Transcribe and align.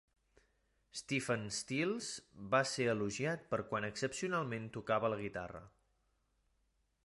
Stephen 1.01 1.43
Stills 1.57 2.07
va 2.55 2.63
ser 2.71 2.87
elogiat 2.95 3.45
per 3.53 3.61
quan 3.73 3.87
excepcionalment 3.93 4.67
tocava 4.79 5.15
la 5.15 5.23
guitarra. 5.23 5.63